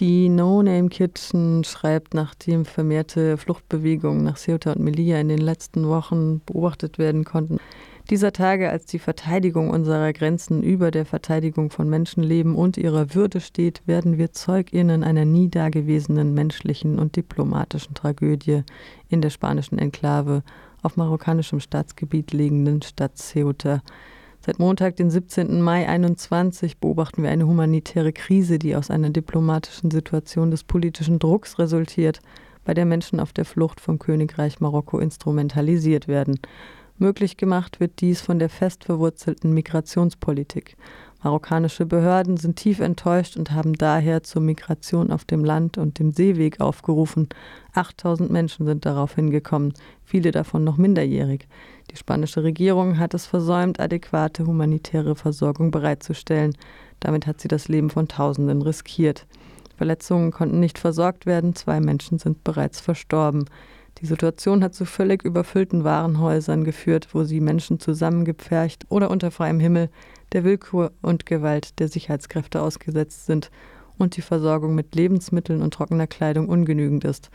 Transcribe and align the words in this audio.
Die 0.00 0.28
No 0.28 0.62
Name 0.62 0.90
Kitchen 0.90 1.64
schreibt, 1.64 2.14
nachdem 2.14 2.64
vermehrte 2.64 3.36
Fluchtbewegungen 3.36 4.22
nach 4.22 4.36
Ceuta 4.36 4.72
und 4.72 4.80
Melilla 4.80 5.18
in 5.18 5.28
den 5.28 5.40
letzten 5.40 5.88
Wochen 5.88 6.40
beobachtet 6.46 6.98
werden 6.98 7.24
konnten, 7.24 7.58
dieser 8.08 8.32
Tage, 8.32 8.70
als 8.70 8.86
die 8.86 9.00
Verteidigung 9.00 9.70
unserer 9.70 10.12
Grenzen 10.12 10.62
über 10.62 10.92
der 10.92 11.04
Verteidigung 11.04 11.70
von 11.70 11.90
Menschenleben 11.90 12.54
und 12.54 12.76
ihrer 12.76 13.14
Würde 13.14 13.40
steht, 13.40 13.82
werden 13.86 14.18
wir 14.18 14.32
ZeugInnen 14.32 15.02
einer 15.02 15.24
nie 15.24 15.50
dagewesenen 15.50 16.32
menschlichen 16.32 16.98
und 16.98 17.16
diplomatischen 17.16 17.94
Tragödie 17.94 18.62
in 19.08 19.20
der 19.20 19.30
spanischen 19.30 19.78
Enklave 19.78 20.44
auf 20.80 20.96
marokkanischem 20.96 21.58
Staatsgebiet 21.58 22.32
liegenden 22.32 22.82
Stadt 22.82 23.18
Ceuta. 23.18 23.82
Seit 24.48 24.60
Montag, 24.60 24.96
den 24.96 25.10
17. 25.10 25.60
Mai 25.60 25.84
2021, 25.84 26.78
beobachten 26.78 27.22
wir 27.22 27.28
eine 27.28 27.46
humanitäre 27.46 28.14
Krise, 28.14 28.58
die 28.58 28.76
aus 28.76 28.90
einer 28.90 29.10
diplomatischen 29.10 29.90
Situation 29.90 30.50
des 30.50 30.64
politischen 30.64 31.18
Drucks 31.18 31.58
resultiert, 31.58 32.20
bei 32.64 32.72
der 32.72 32.86
Menschen 32.86 33.20
auf 33.20 33.34
der 33.34 33.44
Flucht 33.44 33.78
vom 33.78 33.98
Königreich 33.98 34.58
Marokko 34.58 35.00
instrumentalisiert 35.00 36.08
werden. 36.08 36.40
Möglich 36.96 37.36
gemacht 37.36 37.78
wird 37.78 38.00
dies 38.00 38.22
von 38.22 38.38
der 38.38 38.48
fest 38.48 38.84
verwurzelten 38.84 39.52
Migrationspolitik. 39.52 40.78
Marokkanische 41.20 41.84
Behörden 41.84 42.36
sind 42.36 42.56
tief 42.56 42.78
enttäuscht 42.78 43.36
und 43.36 43.50
haben 43.50 43.72
daher 43.72 44.22
zur 44.22 44.40
Migration 44.40 45.10
auf 45.10 45.24
dem 45.24 45.44
Land 45.44 45.76
und 45.76 45.98
dem 45.98 46.12
Seeweg 46.12 46.60
aufgerufen. 46.60 47.28
8000 47.74 48.30
Menschen 48.30 48.66
sind 48.66 48.86
darauf 48.86 49.16
hingekommen, 49.16 49.74
viele 50.04 50.30
davon 50.30 50.62
noch 50.62 50.76
minderjährig. 50.76 51.48
Die 51.90 51.96
spanische 51.96 52.44
Regierung 52.44 52.98
hat 52.98 53.14
es 53.14 53.26
versäumt, 53.26 53.80
adäquate 53.80 54.46
humanitäre 54.46 55.16
Versorgung 55.16 55.72
bereitzustellen. 55.72 56.56
Damit 57.00 57.26
hat 57.26 57.40
sie 57.40 57.48
das 57.48 57.66
Leben 57.66 57.90
von 57.90 58.06
Tausenden 58.06 58.62
riskiert. 58.62 59.26
Verletzungen 59.76 60.30
konnten 60.30 60.60
nicht 60.60 60.78
versorgt 60.78 61.26
werden, 61.26 61.54
zwei 61.56 61.80
Menschen 61.80 62.18
sind 62.18 62.44
bereits 62.44 62.80
verstorben. 62.80 63.46
Die 64.00 64.06
Situation 64.06 64.62
hat 64.62 64.74
zu 64.74 64.84
völlig 64.84 65.24
überfüllten 65.24 65.82
Warenhäusern 65.82 66.62
geführt, 66.62 67.08
wo 67.12 67.24
sie 67.24 67.40
Menschen 67.40 67.80
zusammengepfercht 67.80 68.86
oder 68.88 69.10
unter 69.10 69.32
freiem 69.32 69.58
Himmel 69.58 69.90
der 70.32 70.44
Willkür 70.44 70.92
und 71.02 71.26
Gewalt 71.26 71.78
der 71.78 71.88
Sicherheitskräfte 71.88 72.62
ausgesetzt 72.62 73.26
sind 73.26 73.50
und 73.98 74.16
die 74.16 74.22
Versorgung 74.22 74.74
mit 74.74 74.94
Lebensmitteln 74.94 75.62
und 75.62 75.74
trockener 75.74 76.06
Kleidung 76.06 76.48
ungenügend 76.48 77.04
ist. 77.04 77.30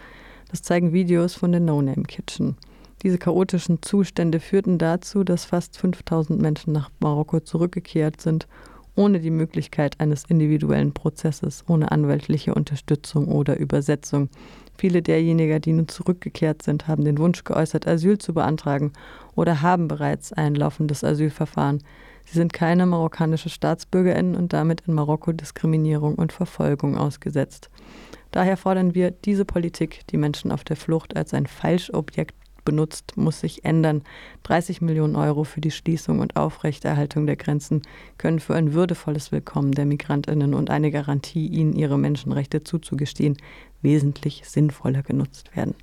Das 0.50 0.62
zeigen 0.62 0.94
Videos 0.94 1.34
von 1.34 1.52
der 1.52 1.62
No 1.62 1.82
Name 1.82 2.04
Kitchen. 2.04 2.56
Diese 3.02 3.18
chaotischen 3.18 3.82
Zustände 3.82 4.40
führten 4.40 4.78
dazu, 4.78 5.24
dass 5.24 5.46
fast 5.46 5.78
5000 5.78 6.42
Menschen 6.42 6.72
nach 6.72 6.90
Marokko 7.00 7.42
zurückgekehrt 7.42 8.22
sind, 8.22 8.48
ohne 8.96 9.20
die 9.20 9.32
Möglichkeit 9.32 10.00
eines 10.00 10.24
individuellen 10.26 10.94
Prozesses, 10.94 11.64
ohne 11.68 11.92
anwaltliche 11.92 12.54
Unterstützung 12.54 13.28
oder 13.28 13.58
Übersetzung. 13.58 14.30
Viele 14.78 15.02
derjenigen, 15.02 15.62
die 15.62 15.74
nun 15.74 15.88
zurückgekehrt 15.88 16.62
sind, 16.62 16.88
haben 16.88 17.04
den 17.04 17.18
Wunsch 17.18 17.44
geäußert, 17.44 17.88
Asyl 17.88 18.18
zu 18.18 18.34
beantragen 18.34 18.94
oder 19.36 19.62
haben 19.62 19.88
bereits 19.88 20.32
ein 20.32 20.56
laufendes 20.56 21.04
Asylverfahren. 21.04 21.84
Sie 22.26 22.34
sind 22.34 22.54
keine 22.54 22.86
marokkanische 22.86 23.50
Staatsbürgerinnen 23.50 24.36
und 24.36 24.54
damit 24.54 24.82
in 24.88 24.94
Marokko 24.94 25.32
Diskriminierung 25.32 26.16
und 26.16 26.32
Verfolgung 26.32 26.98
ausgesetzt. 26.98 27.70
Daher 28.32 28.58
fordern 28.58 28.96
wir 28.96 29.12
diese 29.12 29.46
Politik, 29.46 30.08
die 30.08 30.18
Menschen 30.18 30.52
auf 30.52 30.64
der 30.64 30.76
Flucht 30.76 31.16
als 31.16 31.34
ein 31.34 31.46
Falschobjekt 31.46 32.36
benutzt, 32.66 33.18
muss 33.18 33.40
sich 33.40 33.66
ändern. 33.66 34.04
30 34.44 34.82
Millionen 34.82 35.16
Euro 35.16 35.44
für 35.44 35.62
die 35.62 35.72
Schließung 35.72 36.20
und 36.20 36.36
Aufrechterhaltung 36.36 37.26
der 37.28 37.36
Grenzen 37.36 37.82
können 38.18 38.40
für 38.40 38.56
ein 38.56 38.74
würdevolles 38.74 39.32
Willkommen 39.32 39.74
der 39.74 39.86
Migrantinnen 39.86 40.54
und 40.54 40.70
eine 40.70 40.92
Garantie, 40.92 41.48
ihnen 41.48 41.74
ihre 41.74 41.98
Menschenrechte 41.98 42.64
zuzugestehen, 42.64 43.38
wesentlich 43.82 44.44
sinnvoller 44.46 45.04
genutzt 45.04 45.56
werden. 45.56 45.76